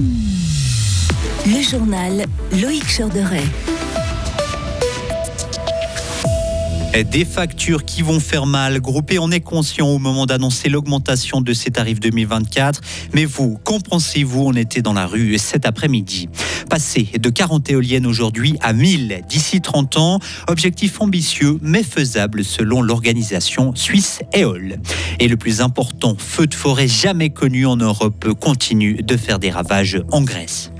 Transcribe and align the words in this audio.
Le 0.00 1.62
journal 1.62 2.24
Loïc 2.52 2.84
Chorderet. 2.84 3.77
Des 7.04 7.24
factures 7.24 7.84
qui 7.84 8.02
vont 8.02 8.18
faire 8.18 8.46
mal. 8.46 8.80
Groupé, 8.80 9.20
on 9.20 9.30
est 9.30 9.40
conscient 9.40 9.86
au 9.86 9.98
moment 9.98 10.26
d'annoncer 10.26 10.68
l'augmentation 10.68 11.40
de 11.40 11.52
ces 11.52 11.70
tarifs 11.70 12.00
2024. 12.00 12.80
Mais 13.14 13.24
vous, 13.24 13.56
qu'en 13.62 13.78
pensez-vous? 13.78 14.42
On 14.46 14.54
était 14.54 14.82
dans 14.82 14.94
la 14.94 15.06
rue 15.06 15.38
cet 15.38 15.64
après-midi. 15.64 16.28
Passer 16.68 17.08
de 17.20 17.30
40 17.30 17.70
éoliennes 17.70 18.06
aujourd'hui 18.06 18.56
à 18.62 18.72
1000 18.72 19.22
d'ici 19.28 19.60
30 19.60 19.96
ans. 19.96 20.18
Objectif 20.48 21.00
ambitieux 21.00 21.58
mais 21.62 21.84
faisable 21.84 22.44
selon 22.44 22.82
l'organisation 22.82 23.74
suisse 23.76 24.20
EOL. 24.34 24.78
Et 25.20 25.28
le 25.28 25.36
plus 25.36 25.60
important, 25.60 26.16
feu 26.18 26.48
de 26.48 26.54
forêt 26.54 26.88
jamais 26.88 27.30
connu 27.30 27.64
en 27.64 27.76
Europe 27.76 28.32
continue 28.40 29.02
de 29.02 29.16
faire 29.16 29.38
des 29.38 29.50
ravages 29.50 30.02
en 30.10 30.22
Grèce. 30.22 30.72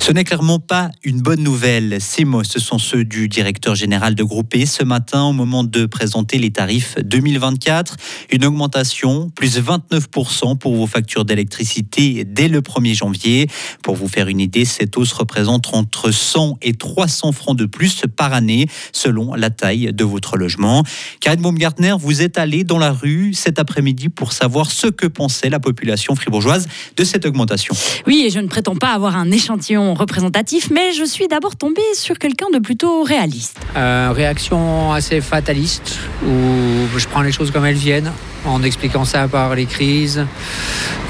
Ce 0.00 0.12
n'est 0.12 0.24
clairement 0.24 0.58
pas 0.58 0.90
une 1.04 1.20
bonne 1.20 1.42
nouvelle. 1.42 1.98
Ces 2.00 2.24
mots, 2.24 2.42
ce 2.42 2.58
sont 2.58 2.78
ceux 2.78 3.04
du 3.04 3.28
directeur 3.28 3.74
général 3.74 4.14
de 4.14 4.24
Groupé 4.24 4.64
ce 4.64 4.82
matin 4.82 5.24
au 5.24 5.32
moment 5.32 5.62
de 5.62 5.84
présenter 5.84 6.38
les 6.38 6.50
tarifs 6.50 6.96
2024. 7.04 7.96
Une 8.30 8.46
augmentation, 8.46 9.28
plus 9.28 9.60
29% 9.60 10.56
pour 10.56 10.74
vos 10.74 10.86
factures 10.86 11.26
d'électricité 11.26 12.24
dès 12.24 12.48
le 12.48 12.62
1er 12.62 12.94
janvier. 12.94 13.46
Pour 13.82 13.94
vous 13.94 14.08
faire 14.08 14.28
une 14.28 14.40
idée, 14.40 14.64
cette 14.64 14.96
hausse 14.96 15.12
représente 15.12 15.74
entre 15.74 16.10
100 16.10 16.56
et 16.62 16.72
300 16.72 17.32
francs 17.32 17.56
de 17.56 17.66
plus 17.66 18.02
par 18.16 18.32
année 18.32 18.68
selon 18.92 19.34
la 19.34 19.50
taille 19.50 19.92
de 19.92 20.04
votre 20.04 20.38
logement. 20.38 20.82
Karine 21.20 21.42
Baumgartner, 21.42 21.94
vous 22.00 22.22
êtes 22.22 22.38
allée 22.38 22.64
dans 22.64 22.78
la 22.78 22.90
rue 22.90 23.34
cet 23.34 23.58
après-midi 23.58 24.08
pour 24.08 24.32
savoir 24.32 24.70
ce 24.70 24.86
que 24.86 25.06
pensait 25.06 25.50
la 25.50 25.60
population 25.60 26.14
fribourgeoise 26.14 26.68
de 26.96 27.04
cette 27.04 27.26
augmentation. 27.26 27.76
Oui, 28.06 28.24
et 28.26 28.30
je 28.30 28.40
ne 28.40 28.48
prétends 28.48 28.76
pas 28.76 28.94
avoir 28.94 29.16
un 29.16 29.30
échantillon 29.30 29.89
représentatif, 29.94 30.70
mais 30.70 30.92
je 30.92 31.04
suis 31.04 31.28
d'abord 31.28 31.56
tombée 31.56 31.80
sur 31.94 32.18
quelqu'un 32.18 32.46
de 32.52 32.58
plutôt 32.58 33.02
réaliste. 33.02 33.58
Euh, 33.76 34.12
réaction 34.14 34.92
assez 34.92 35.20
fataliste, 35.20 35.98
où 36.24 36.98
je 36.98 37.06
prends 37.08 37.22
les 37.22 37.32
choses 37.32 37.50
comme 37.50 37.64
elles 37.66 37.74
viennent, 37.74 38.12
en 38.44 38.62
expliquant 38.62 39.04
ça 39.04 39.28
par 39.28 39.54
les 39.54 39.66
crises, 39.66 40.24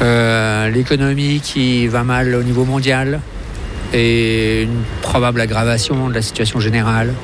euh, 0.03 0.69
l'économie 0.71 1.41
qui 1.43 1.87
va 1.87 2.05
mal 2.05 2.35
au 2.35 2.43
niveau 2.43 2.65
mondial 2.65 3.21
et 3.93 4.63
une 4.63 4.83
probable 5.03 5.41
aggravation 5.41 6.09
de 6.09 6.15
la 6.15 6.23
situation 6.23 6.61
générale. 6.61 7.15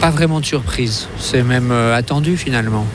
Pas 0.00 0.10
vraiment 0.10 0.40
de 0.40 0.46
surprise, 0.46 1.08
c'est 1.18 1.42
même 1.42 1.70
euh, 1.72 1.96
attendu 1.96 2.36
finalement. 2.36 2.86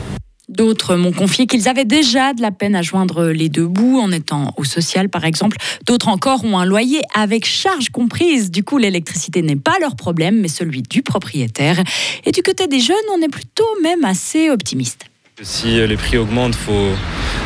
D'autres 0.56 0.96
m'ont 0.96 1.12
confié 1.12 1.46
qu'ils 1.46 1.68
avaient 1.68 1.84
déjà 1.84 2.32
de 2.32 2.40
la 2.40 2.50
peine 2.50 2.74
à 2.74 2.80
joindre 2.80 3.26
les 3.26 3.50
deux 3.50 3.66
bouts 3.66 4.00
en 4.00 4.10
étant 4.10 4.54
au 4.56 4.64
social 4.64 5.10
par 5.10 5.26
exemple. 5.26 5.58
D'autres 5.84 6.08
encore 6.08 6.46
ont 6.46 6.58
un 6.58 6.64
loyer 6.64 7.02
avec 7.14 7.44
charge 7.44 7.90
comprise. 7.90 8.50
Du 8.50 8.64
coup, 8.64 8.78
l'électricité 8.78 9.42
n'est 9.42 9.56
pas 9.56 9.74
leur 9.82 9.96
problème, 9.96 10.40
mais 10.40 10.48
celui 10.48 10.80
du 10.80 11.02
propriétaire. 11.02 11.82
Et 12.24 12.32
du 12.32 12.40
côté 12.40 12.68
des 12.68 12.80
jeunes, 12.80 12.96
on 13.14 13.20
est 13.20 13.28
plutôt 13.28 13.66
même 13.82 14.02
assez 14.06 14.48
optimiste. 14.48 15.04
Si 15.42 15.86
les 15.86 15.96
prix 15.98 16.16
augmentent, 16.16 16.54
faut 16.54 16.88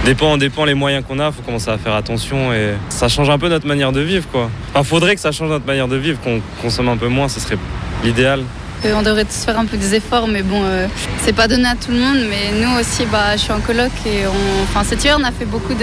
dépend, 0.05 0.37
dépend 0.37 0.65
les 0.65 0.75
moyens 0.75 1.05
qu'on 1.05 1.19
a, 1.19 1.33
faut 1.33 1.43
commencer 1.43 1.71
à 1.71 1.79
faire 1.79 1.95
attention 1.95 2.53
et 2.53 2.75
ça 2.91 3.09
change 3.09 3.29
un 3.29 3.39
peu 3.39 3.49
notre 3.49 3.67
manière 3.67 3.91
de 3.91 4.01
vivre 4.01 4.29
quoi. 4.31 4.49
Enfin, 4.71 4.85
faudrait 4.85 5.17
que 5.17 5.21
ça 5.21 5.33
change 5.33 5.49
notre 5.49 5.67
manière 5.67 5.89
de 5.89 5.97
vivre, 5.97 6.21
qu'on 6.21 6.41
consomme 6.63 6.89
un 6.89 6.97
peu 6.97 7.09
moins, 7.09 7.29
ce 7.29 7.41
serait 7.41 7.59
l'idéal. 8.05 8.45
Euh, 8.85 8.95
on 8.97 9.03
devrait 9.03 9.25
tous 9.25 9.45
faire 9.45 9.59
un 9.59 9.67
peu 9.67 9.77
des 9.77 9.95
efforts, 9.95 10.27
mais 10.27 10.43
bon, 10.43 10.63
euh, 10.65 10.87
c'est 11.23 11.35
pas 11.35 11.49
donné 11.49 11.69
à 11.69 11.75
tout 11.75 11.91
le 11.91 11.99
monde. 11.99 12.19
Mais 12.31 12.59
nous 12.61 12.81
aussi, 12.81 13.05
bah, 13.07 13.37
je 13.37 13.43
suis 13.43 13.53
en 13.53 13.61
coloc 13.61 13.91
et 14.07 14.27
on, 14.27 14.63
enfin, 14.63 14.85
cet 14.85 15.05
hiver, 15.05 15.19
on 15.21 15.25
a 15.25 15.33
fait 15.33 15.45
beaucoup 15.45 15.75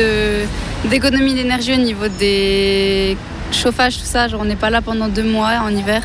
d'économies 0.89 1.35
d'énergie 1.35 1.73
au 1.73 1.77
niveau 1.77 2.07
des 2.07 3.15
chauffages, 3.51 3.97
tout 3.97 4.05
ça. 4.05 4.27
Genre, 4.27 4.41
on 4.41 4.45
n'est 4.45 4.55
pas 4.55 4.69
là 4.71 4.81
pendant 4.81 5.07
deux 5.07 5.23
mois 5.23 5.59
en 5.63 5.69
hiver. 5.69 6.01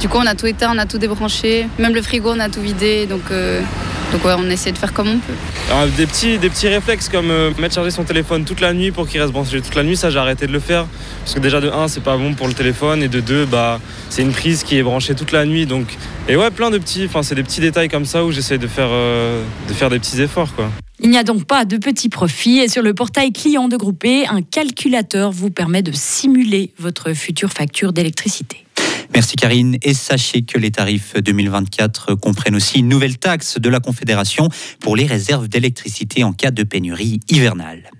Du 0.00 0.08
coup, 0.08 0.18
on 0.20 0.26
a 0.26 0.34
tout 0.34 0.46
éteint, 0.46 0.70
on 0.74 0.78
a 0.78 0.84
tout 0.84 0.98
débranché. 0.98 1.66
Même 1.78 1.94
le 1.94 2.02
frigo, 2.02 2.32
on 2.34 2.40
a 2.40 2.50
tout 2.50 2.60
vidé. 2.60 3.06
Donc, 3.06 3.22
euh, 3.30 3.62
donc 4.14 4.24
ouais, 4.24 4.34
on 4.38 4.48
essaie 4.48 4.70
de 4.70 4.78
faire 4.78 4.92
comme 4.92 5.08
on 5.08 5.18
peut. 5.18 5.32
Alors, 5.72 5.88
des, 5.88 6.06
petits, 6.06 6.38
des 6.38 6.48
petits 6.48 6.68
réflexes 6.68 7.08
comme 7.08 7.32
euh, 7.32 7.50
mettre 7.58 7.74
charger 7.74 7.90
son 7.90 8.04
téléphone 8.04 8.44
toute 8.44 8.60
la 8.60 8.72
nuit 8.72 8.92
pour 8.92 9.08
qu'il 9.08 9.20
reste 9.20 9.32
branché 9.32 9.60
toute 9.60 9.74
la 9.74 9.82
nuit, 9.82 9.96
ça 9.96 10.10
j'ai 10.10 10.20
arrêté 10.20 10.46
de 10.46 10.52
le 10.52 10.60
faire. 10.60 10.86
Parce 11.24 11.34
que 11.34 11.40
déjà 11.40 11.60
de 11.60 11.68
1 11.68 11.88
c'est 11.88 12.02
pas 12.02 12.16
bon 12.16 12.32
pour 12.34 12.46
le 12.46 12.54
téléphone 12.54 13.02
et 13.02 13.08
de 13.08 13.18
2 13.18 13.46
bah, 13.46 13.80
c'est 14.10 14.22
une 14.22 14.30
prise 14.30 14.62
qui 14.62 14.76
est 14.76 14.84
branchée 14.84 15.16
toute 15.16 15.32
la 15.32 15.44
nuit. 15.44 15.66
Donc... 15.66 15.96
Et 16.28 16.36
ouais 16.36 16.52
plein 16.52 16.70
de 16.70 16.78
petits, 16.78 17.06
enfin 17.06 17.24
c'est 17.24 17.34
des 17.34 17.42
petits 17.42 17.60
détails 17.60 17.88
comme 17.88 18.04
ça 18.04 18.24
où 18.24 18.30
j'essaie 18.30 18.56
de 18.56 18.68
faire, 18.68 18.88
euh, 18.90 19.42
de 19.68 19.74
faire 19.74 19.90
des 19.90 19.98
petits 19.98 20.20
efforts 20.20 20.54
quoi. 20.54 20.70
Il 21.00 21.10
n'y 21.10 21.18
a 21.18 21.24
donc 21.24 21.44
pas 21.44 21.64
de 21.64 21.76
petits 21.76 22.08
profits 22.08 22.60
et 22.60 22.68
sur 22.68 22.82
le 22.82 22.94
portail 22.94 23.32
client 23.32 23.66
de 23.66 23.76
Groupé, 23.76 24.28
un 24.28 24.42
calculateur 24.42 25.32
vous 25.32 25.50
permet 25.50 25.82
de 25.82 25.90
simuler 25.90 26.72
votre 26.78 27.14
future 27.14 27.50
facture 27.50 27.92
d'électricité. 27.92 28.63
Merci 29.14 29.36
Karine. 29.36 29.78
Et 29.82 29.94
sachez 29.94 30.42
que 30.42 30.58
les 30.58 30.72
tarifs 30.72 31.14
2024 31.14 32.14
comprennent 32.14 32.56
aussi 32.56 32.80
une 32.80 32.88
nouvelle 32.88 33.16
taxe 33.16 33.58
de 33.58 33.68
la 33.68 33.78
Confédération 33.78 34.48
pour 34.80 34.96
les 34.96 35.06
réserves 35.06 35.48
d'électricité 35.48 36.24
en 36.24 36.32
cas 36.32 36.50
de 36.50 36.64
pénurie 36.64 37.20
hivernale. 37.28 37.90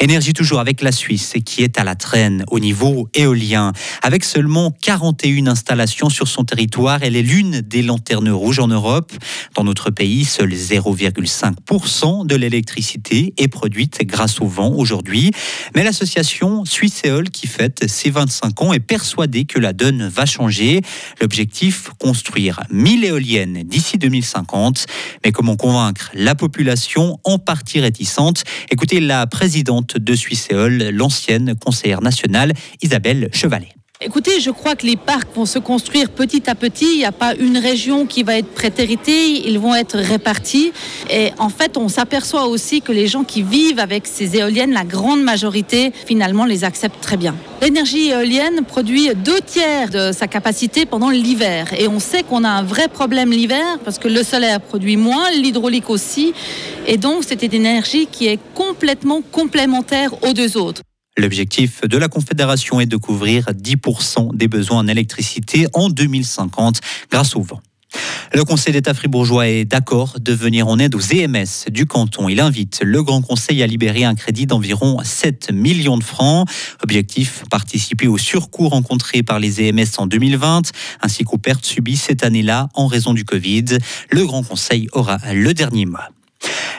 Énergie 0.00 0.32
toujours 0.32 0.60
avec 0.60 0.80
la 0.80 0.92
Suisse 0.92 1.34
qui 1.44 1.62
est 1.62 1.78
à 1.78 1.84
la 1.84 1.96
traîne 1.96 2.44
au 2.50 2.60
niveau 2.60 3.08
éolien. 3.14 3.72
Avec 4.02 4.24
seulement 4.24 4.70
41 4.70 5.48
installations 5.48 6.08
sur 6.08 6.28
son 6.28 6.44
territoire, 6.44 7.02
elle 7.02 7.16
est 7.16 7.22
l'une 7.22 7.60
des 7.62 7.82
lanternes 7.82 8.30
rouges 8.30 8.60
en 8.60 8.68
Europe. 8.68 9.12
Dans 9.56 9.64
notre 9.64 9.90
pays, 9.90 10.24
seul 10.24 10.52
0,5% 10.52 12.26
de 12.26 12.36
l'électricité 12.36 13.34
est 13.38 13.48
produite 13.48 14.06
grâce 14.06 14.40
au 14.40 14.46
vent 14.46 14.70
aujourd'hui. 14.70 15.32
Mais 15.74 15.82
l'association 15.82 16.64
Suisse 16.64 17.00
Éole 17.04 17.30
qui 17.30 17.46
fête 17.48 17.88
ses 17.88 18.10
25 18.10 18.62
ans 18.62 18.72
est 18.72 18.80
persuadée 18.80 19.44
que 19.46 19.58
la 19.58 19.72
donne 19.72 20.08
va 20.08 20.26
changer. 20.26 20.80
L'objectif, 21.20 21.90
construire 21.98 22.60
1000 22.70 23.04
éoliennes 23.04 23.62
d'ici 23.64 23.98
2050. 23.98 24.86
Mais 25.24 25.32
comment 25.32 25.56
convaincre 25.56 26.10
la 26.14 26.34
population 26.34 27.18
en 27.24 27.38
partie 27.38 27.80
réticente? 27.80 28.44
Écoutez 28.70 29.00
la 29.00 29.26
présidente 29.48 29.96
de 29.96 30.14
Suisséol, 30.14 30.90
l'ancienne 30.90 31.54
conseillère 31.54 32.02
nationale 32.02 32.52
Isabelle 32.82 33.30
Chevalet. 33.32 33.77
Écoutez, 34.00 34.38
je 34.38 34.52
crois 34.52 34.76
que 34.76 34.86
les 34.86 34.94
parcs 34.94 35.34
vont 35.34 35.44
se 35.44 35.58
construire 35.58 36.08
petit 36.10 36.48
à 36.48 36.54
petit. 36.54 36.86
Il 36.92 36.98
n'y 36.98 37.04
a 37.04 37.10
pas 37.10 37.34
une 37.34 37.58
région 37.58 38.06
qui 38.06 38.22
va 38.22 38.38
être 38.38 38.54
prétéritée. 38.54 39.48
Ils 39.48 39.58
vont 39.58 39.74
être 39.74 39.98
répartis. 39.98 40.72
Et 41.10 41.32
en 41.38 41.48
fait, 41.48 41.76
on 41.76 41.88
s'aperçoit 41.88 42.46
aussi 42.46 42.80
que 42.80 42.92
les 42.92 43.08
gens 43.08 43.24
qui 43.24 43.42
vivent 43.42 43.80
avec 43.80 44.06
ces 44.06 44.36
éoliennes, 44.36 44.72
la 44.72 44.84
grande 44.84 45.24
majorité, 45.24 45.92
finalement, 46.06 46.44
les 46.44 46.62
acceptent 46.62 47.00
très 47.00 47.16
bien. 47.16 47.34
L'énergie 47.60 48.10
éolienne 48.10 48.64
produit 48.64 49.10
deux 49.16 49.40
tiers 49.40 49.90
de 49.90 50.12
sa 50.12 50.28
capacité 50.28 50.86
pendant 50.86 51.10
l'hiver. 51.10 51.66
Et 51.76 51.88
on 51.88 51.98
sait 51.98 52.22
qu'on 52.22 52.44
a 52.44 52.50
un 52.50 52.62
vrai 52.62 52.86
problème 52.86 53.32
l'hiver 53.32 53.80
parce 53.84 53.98
que 53.98 54.06
le 54.06 54.22
solaire 54.22 54.60
produit 54.60 54.96
moins, 54.96 55.28
l'hydraulique 55.32 55.90
aussi. 55.90 56.34
Et 56.86 56.98
donc, 56.98 57.24
c'est 57.26 57.42
une 57.42 57.52
énergie 57.52 58.06
qui 58.06 58.28
est 58.28 58.38
complètement 58.54 59.22
complémentaire 59.32 60.14
aux 60.22 60.34
deux 60.34 60.56
autres. 60.56 60.82
L'objectif 61.18 61.80
de 61.82 61.98
la 61.98 62.06
Confédération 62.06 62.80
est 62.80 62.86
de 62.86 62.96
couvrir 62.96 63.46
10% 63.46 64.36
des 64.36 64.46
besoins 64.46 64.78
en 64.78 64.86
électricité 64.86 65.66
en 65.74 65.88
2050 65.88 66.80
grâce 67.10 67.34
au 67.34 67.42
vent. 67.42 67.60
Le 68.32 68.44
Conseil 68.44 68.72
d'État 68.72 68.94
fribourgeois 68.94 69.48
est 69.48 69.64
d'accord 69.64 70.14
de 70.20 70.32
venir 70.32 70.68
en 70.68 70.78
aide 70.78 70.94
aux 70.94 71.00
EMS 71.00 71.70
du 71.72 71.86
canton. 71.86 72.28
Il 72.28 72.38
invite 72.38 72.82
le 72.84 73.02
Grand 73.02 73.20
Conseil 73.20 73.64
à 73.64 73.66
libérer 73.66 74.04
un 74.04 74.14
crédit 74.14 74.46
d'environ 74.46 74.98
7 75.02 75.50
millions 75.52 75.98
de 75.98 76.04
francs. 76.04 76.48
Objectif, 76.84 77.42
participer 77.50 78.06
aux 78.06 78.18
surcoûts 78.18 78.68
rencontrés 78.68 79.24
par 79.24 79.40
les 79.40 79.60
EMS 79.60 79.88
en 79.96 80.06
2020, 80.06 80.70
ainsi 81.00 81.24
qu'aux 81.24 81.38
pertes 81.38 81.66
subies 81.66 81.96
cette 81.96 82.22
année-là 82.22 82.68
en 82.74 82.86
raison 82.86 83.12
du 83.12 83.24
Covid. 83.24 83.64
Le 84.12 84.24
Grand 84.24 84.44
Conseil 84.44 84.86
aura 84.92 85.18
le 85.32 85.52
dernier 85.52 85.86
mot. 85.86 85.98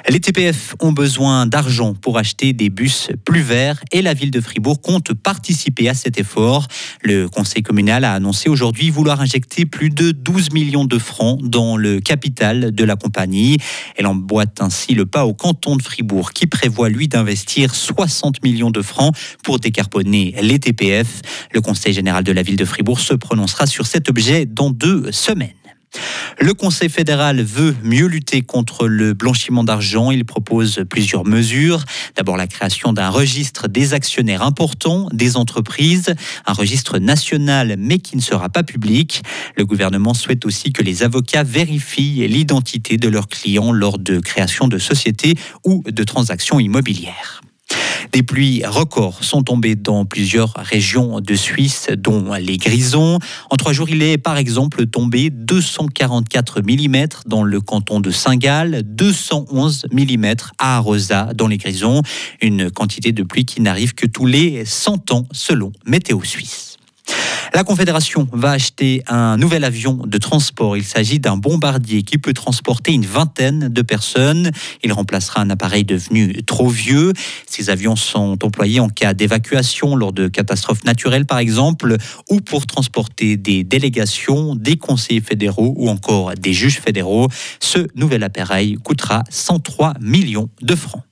Les 0.09 0.19
TPF 0.19 0.75
ont 0.79 0.91
besoin 0.91 1.45
d'argent 1.45 1.93
pour 1.93 2.17
acheter 2.17 2.51
des 2.51 2.71
bus 2.71 3.09
plus 3.25 3.41
verts 3.41 3.79
et 3.91 4.01
la 4.01 4.15
ville 4.15 4.31
de 4.31 4.41
Fribourg 4.41 4.81
compte 4.81 5.13
participer 5.13 5.87
à 5.87 5.93
cet 5.93 6.19
effort. 6.19 6.65
Le 7.03 7.29
conseil 7.29 7.61
communal 7.61 8.03
a 8.03 8.13
annoncé 8.13 8.49
aujourd'hui 8.49 8.89
vouloir 8.89 9.21
injecter 9.21 9.67
plus 9.67 9.91
de 9.91 10.09
12 10.09 10.51
millions 10.51 10.85
de 10.85 10.97
francs 10.97 11.39
dans 11.43 11.77
le 11.77 11.99
capital 11.99 12.73
de 12.73 12.83
la 12.83 12.95
compagnie. 12.95 13.57
Elle 13.97 14.07
emboîte 14.07 14.63
ainsi 14.63 14.95
le 14.95 15.05
pas 15.05 15.27
au 15.27 15.35
canton 15.35 15.75
de 15.75 15.83
Fribourg 15.83 16.33
qui 16.33 16.47
prévoit 16.47 16.89
lui 16.89 17.07
d'investir 17.07 17.75
60 17.75 18.41
millions 18.43 18.71
de 18.71 18.81
francs 18.81 19.15
pour 19.43 19.59
décarboner 19.59 20.33
les 20.41 20.57
TPF. 20.57 21.21
Le 21.53 21.61
conseil 21.61 21.93
général 21.93 22.23
de 22.23 22.31
la 22.31 22.41
ville 22.41 22.57
de 22.57 22.65
Fribourg 22.65 22.99
se 22.99 23.13
prononcera 23.13 23.67
sur 23.67 23.85
cet 23.85 24.09
objet 24.09 24.47
dans 24.47 24.71
deux 24.71 25.11
semaines. 25.11 25.58
Le 26.41 26.53
Conseil 26.53 26.89
fédéral 26.89 27.41
veut 27.41 27.75
mieux 27.83 28.05
lutter 28.05 28.41
contre 28.41 28.87
le 28.87 29.13
blanchiment 29.13 29.63
d'argent. 29.63 30.09
Il 30.09 30.23
propose 30.23 30.85
plusieurs 30.89 31.25
mesures. 31.25 31.83
D'abord 32.15 32.37
la 32.37 32.47
création 32.47 32.93
d'un 32.93 33.09
registre 33.09 33.67
des 33.67 33.93
actionnaires 33.93 34.41
importants 34.41 35.09
des 35.11 35.35
entreprises, 35.35 36.15
un 36.45 36.53
registre 36.53 36.97
national 36.97 37.75
mais 37.77 37.99
qui 37.99 38.15
ne 38.15 38.21
sera 38.21 38.47
pas 38.47 38.63
public. 38.63 39.21
Le 39.57 39.65
gouvernement 39.65 40.13
souhaite 40.13 40.45
aussi 40.45 40.71
que 40.71 40.81
les 40.81 41.03
avocats 41.03 41.43
vérifient 41.43 42.25
l'identité 42.27 42.97
de 42.97 43.09
leurs 43.09 43.27
clients 43.27 43.73
lors 43.73 43.99
de 43.99 44.19
création 44.19 44.67
de 44.67 44.77
sociétés 44.77 45.35
ou 45.65 45.83
de 45.85 46.03
transactions 46.03 46.59
immobilières. 46.59 47.41
Des 48.11 48.23
pluies 48.23 48.63
records 48.65 49.23
sont 49.23 49.43
tombées 49.43 49.75
dans 49.75 50.05
plusieurs 50.05 50.53
régions 50.55 51.21
de 51.21 51.35
Suisse, 51.35 51.89
dont 51.95 52.33
les 52.33 52.57
Grisons. 52.57 53.19
En 53.49 53.55
trois 53.55 53.71
jours, 53.71 53.89
il 53.89 54.01
est 54.01 54.17
par 54.17 54.37
exemple 54.37 54.87
tombé 54.87 55.29
244 55.29 56.61
mm 56.61 57.05
dans 57.27 57.43
le 57.43 57.61
canton 57.61 57.99
de 57.99 58.09
Saint-Gall, 58.09 58.81
211 58.83 59.87
mm 59.91 60.25
à 60.57 60.77
Arosa 60.77 61.33
dans 61.35 61.47
les 61.47 61.57
Grisons. 61.57 62.01
Une 62.41 62.71
quantité 62.71 63.11
de 63.11 63.23
pluie 63.23 63.45
qui 63.45 63.61
n'arrive 63.61 63.93
que 63.93 64.07
tous 64.07 64.25
les 64.25 64.65
100 64.65 65.11
ans 65.11 65.25
selon 65.31 65.71
Météo 65.85 66.23
Suisse. 66.23 66.68
La 67.53 67.63
Confédération 67.63 68.27
va 68.31 68.51
acheter 68.51 69.01
un 69.07 69.37
nouvel 69.37 69.63
avion 69.63 69.93
de 70.05 70.17
transport. 70.17 70.77
Il 70.77 70.83
s'agit 70.83 71.19
d'un 71.19 71.35
bombardier 71.35 72.03
qui 72.03 72.17
peut 72.17 72.33
transporter 72.33 72.93
une 72.93 73.05
vingtaine 73.05 73.69
de 73.69 73.81
personnes. 73.81 74.51
Il 74.83 74.93
remplacera 74.93 75.41
un 75.41 75.49
appareil 75.49 75.83
devenu 75.83 76.43
trop 76.43 76.69
vieux. 76.69 77.11
Ces 77.47 77.69
avions 77.69 77.95
sont 77.95 78.37
employés 78.45 78.79
en 78.79 78.89
cas 78.89 79.13
d'évacuation 79.13 79.95
lors 79.95 80.13
de 80.13 80.27
catastrophes 80.27 80.83
naturelles 80.83 81.25
par 81.25 81.39
exemple 81.39 81.97
ou 82.29 82.39
pour 82.39 82.67
transporter 82.67 83.35
des 83.35 83.63
délégations, 83.63 84.55
des 84.55 84.77
conseillers 84.77 85.21
fédéraux 85.21 85.73
ou 85.75 85.89
encore 85.89 86.33
des 86.35 86.53
juges 86.53 86.79
fédéraux. 86.79 87.27
Ce 87.59 87.87
nouvel 87.95 88.23
appareil 88.23 88.75
coûtera 88.83 89.23
103 89.29 89.95
millions 89.99 90.49
de 90.61 90.75
francs. 90.75 91.08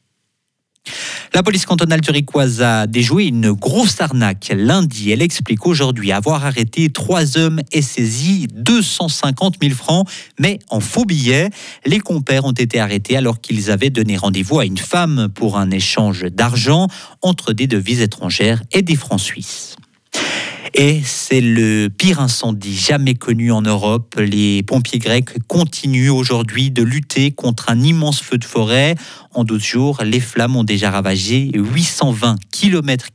La 1.33 1.44
police 1.44 1.65
cantonale 1.65 2.03
zurichoise 2.03 2.62
a 2.62 2.88
déjoué 2.88 3.25
une 3.25 3.51
grosse 3.51 4.00
arnaque 4.01 4.51
lundi. 4.56 5.12
Elle 5.12 5.21
explique 5.21 5.65
aujourd'hui 5.65 6.12
avoir 6.12 6.45
arrêté 6.45 6.89
trois 6.89 7.38
hommes 7.38 7.62
et 7.71 7.81
saisi 7.81 8.47
250 8.53 9.56
000 9.62 9.74
francs, 9.74 10.07
mais 10.39 10.59
en 10.69 10.79
faux 10.79 11.06
billets. 11.06 11.50
Les 11.85 12.00
compères 12.00 12.45
ont 12.45 12.53
été 12.53 12.79
arrêtés 12.79 13.18
alors 13.18 13.41
qu'ils 13.41 13.71
avaient 13.71 13.89
donné 13.89 14.18
rendez-vous 14.18 14.59
à 14.59 14.65
une 14.65 14.77
femme 14.77 15.27
pour 15.33 15.57
un 15.57 15.69
échange 15.69 16.24
d'argent 16.24 16.88
entre 17.21 17.53
des 17.53 17.68
devises 17.68 18.01
étrangères 18.01 18.62
et 18.71 18.81
des 18.81 18.95
francs 18.95 19.19
suisses. 19.19 19.75
Et 20.79 21.01
c'est 21.03 21.41
le 21.41 21.88
pire 21.88 22.19
incendie 22.19 22.75
jamais 22.75 23.15
connu 23.15 23.51
en 23.51 23.63
Europe. 23.63 24.13
Les 24.19 24.62
pompiers 24.62 25.00
grecs 25.00 25.39
continuent 25.47 26.12
aujourd'hui 26.12 26.69
de 26.69 26.83
lutter 26.83 27.31
contre 27.31 27.71
un 27.71 27.81
immense 27.81 28.21
feu 28.21 28.38
de 28.38 28.45
forêt. 28.45 28.94
En 29.33 29.44
12 29.44 29.63
jours, 29.63 30.03
les 30.03 30.19
flammes 30.19 30.56
ont 30.56 30.63
déjà 30.63 30.91
ravagé 30.91 31.50
820 31.51 32.35
km. 32.51 33.07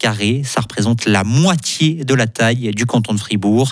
Ça 0.42 0.60
représente 0.60 1.06
la 1.06 1.22
moitié 1.22 2.04
de 2.04 2.14
la 2.14 2.26
taille 2.26 2.72
du 2.74 2.84
canton 2.84 3.14
de 3.14 3.20
Fribourg. 3.20 3.70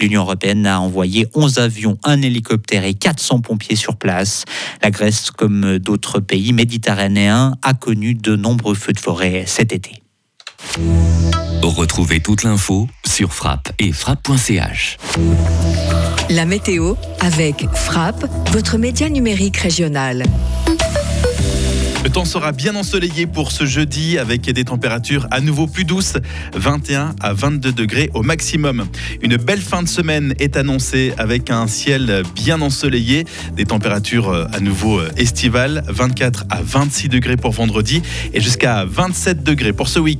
L'Union 0.00 0.22
européenne 0.22 0.66
a 0.66 0.80
envoyé 0.80 1.28
11 1.34 1.58
avions, 1.58 1.96
un 2.02 2.20
hélicoptère 2.20 2.84
et 2.84 2.94
400 2.94 3.42
pompiers 3.42 3.76
sur 3.76 3.94
place. 3.94 4.46
La 4.82 4.90
Grèce, 4.90 5.30
comme 5.30 5.78
d'autres 5.78 6.18
pays 6.18 6.52
méditerranéens, 6.52 7.54
a 7.62 7.74
connu 7.74 8.14
de 8.14 8.34
nombreux 8.34 8.74
feux 8.74 8.94
de 8.94 8.98
forêt 8.98 9.44
cet 9.46 9.72
été. 9.72 10.02
Retrouvez 11.62 12.20
toute 12.20 12.42
l'info 12.42 12.88
sur 13.06 13.32
frappe 13.32 13.70
et 13.78 13.92
frappe.ch. 13.92 14.96
La 16.28 16.44
météo 16.44 16.94
avec 17.20 17.66
Frappe, 17.72 18.24
votre 18.52 18.78
média 18.78 19.08
numérique 19.08 19.58
régional. 19.58 20.24
Le 22.04 22.10
temps 22.10 22.24
sera 22.24 22.52
bien 22.52 22.74
ensoleillé 22.74 23.26
pour 23.26 23.52
ce 23.52 23.66
jeudi 23.66 24.18
avec 24.18 24.42
des 24.42 24.64
températures 24.64 25.26
à 25.30 25.40
nouveau 25.40 25.66
plus 25.66 25.84
douces, 25.84 26.14
21 26.54 27.14
à 27.20 27.32
22 27.34 27.72
degrés 27.72 28.08
au 28.14 28.22
maximum. 28.22 28.86
Une 29.20 29.36
belle 29.36 29.60
fin 29.60 29.82
de 29.82 29.88
semaine 29.88 30.32
est 30.38 30.56
annoncée 30.56 31.12
avec 31.18 31.50
un 31.50 31.66
ciel 31.66 32.22
bien 32.34 32.62
ensoleillé, 32.62 33.26
des 33.52 33.64
températures 33.64 34.30
euh, 34.30 34.46
à 34.52 34.60
nouveau 34.60 35.00
euh, 35.00 35.10
estivales, 35.16 35.82
24 35.88 36.44
à 36.50 36.62
26 36.62 37.08
degrés 37.08 37.36
pour 37.36 37.50
vendredi 37.50 38.00
et 38.32 38.40
jusqu'à 38.40 38.84
27 38.84 39.42
degrés 39.42 39.72
pour 39.72 39.88
ce 39.88 39.98
week-end. 39.98 40.16